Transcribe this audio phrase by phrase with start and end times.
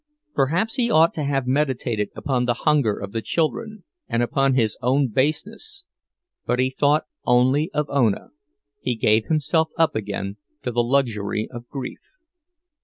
[0.33, 4.75] Perhaps he ought to have meditated upon the hunger of the children, and upon his
[4.81, 5.85] own baseness;
[6.43, 8.29] but he thought only of Ona,
[8.79, 11.99] he gave himself up again to the luxury of grief.